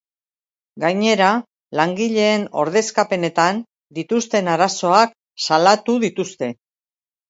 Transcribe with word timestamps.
Gainera, 0.83 1.27
langileen 1.81 2.49
ordezkapenetan 2.63 3.63
dituzten 4.01 4.53
arazoak 4.59 5.19
salatu 5.49 6.03
dituzte. 6.11 6.57